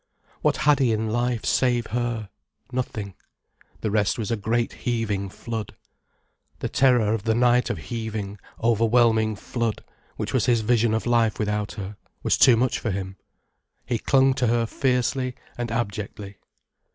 [0.41, 2.29] What had he in life, save her?
[2.71, 3.13] Nothing.
[3.81, 5.75] The rest was a great heaving flood.
[6.57, 9.83] The terror of the night of heaving, overwhelming flood,
[10.17, 13.17] which was his vision of life without her, was too much for him.
[13.85, 16.37] He clung to her fiercely and abjectly.